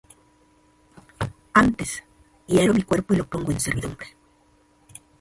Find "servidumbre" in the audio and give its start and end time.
3.59-4.07